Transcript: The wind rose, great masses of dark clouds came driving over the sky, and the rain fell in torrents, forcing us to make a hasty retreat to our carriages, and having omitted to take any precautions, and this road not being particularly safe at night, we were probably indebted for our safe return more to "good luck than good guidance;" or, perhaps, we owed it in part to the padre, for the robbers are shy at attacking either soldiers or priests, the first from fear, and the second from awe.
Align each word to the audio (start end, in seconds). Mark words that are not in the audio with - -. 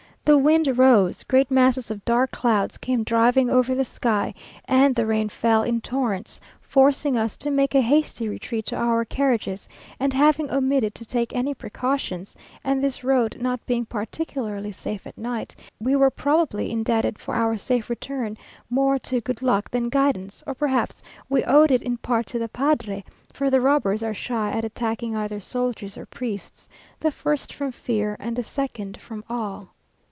The 0.23 0.37
wind 0.37 0.77
rose, 0.77 1.23
great 1.23 1.49
masses 1.49 1.89
of 1.89 2.05
dark 2.05 2.29
clouds 2.29 2.77
came 2.77 3.03
driving 3.03 3.49
over 3.49 3.73
the 3.73 3.83
sky, 3.83 4.35
and 4.65 4.93
the 4.95 5.07
rain 5.07 5.29
fell 5.29 5.63
in 5.63 5.81
torrents, 5.81 6.39
forcing 6.61 7.17
us 7.17 7.35
to 7.37 7.49
make 7.49 7.73
a 7.73 7.81
hasty 7.81 8.29
retreat 8.29 8.67
to 8.67 8.75
our 8.77 9.03
carriages, 9.03 9.67
and 9.99 10.13
having 10.13 10.49
omitted 10.51 10.93
to 10.93 11.05
take 11.05 11.35
any 11.35 11.55
precautions, 11.55 12.35
and 12.63 12.83
this 12.83 13.03
road 13.03 13.41
not 13.41 13.65
being 13.65 13.83
particularly 13.83 14.71
safe 14.71 15.07
at 15.07 15.17
night, 15.17 15.55
we 15.79 15.95
were 15.95 16.11
probably 16.11 16.69
indebted 16.71 17.17
for 17.17 17.33
our 17.33 17.57
safe 17.57 17.89
return 17.89 18.37
more 18.69 18.99
to 18.99 19.21
"good 19.21 19.41
luck 19.41 19.71
than 19.71 19.85
good 19.85 19.91
guidance;" 19.93 20.43
or, 20.45 20.53
perhaps, 20.53 21.01
we 21.29 21.43
owed 21.45 21.71
it 21.71 21.81
in 21.81 21.97
part 21.97 22.27
to 22.27 22.37
the 22.37 22.47
padre, 22.47 23.03
for 23.33 23.49
the 23.49 23.59
robbers 23.59 24.03
are 24.03 24.13
shy 24.13 24.51
at 24.51 24.63
attacking 24.63 25.15
either 25.15 25.39
soldiers 25.39 25.97
or 25.97 26.05
priests, 26.05 26.69
the 26.99 27.09
first 27.11 27.51
from 27.51 27.71
fear, 27.71 28.15
and 28.19 28.35
the 28.35 28.43
second 28.43 29.01
from 29.01 29.23
awe. 29.27 29.65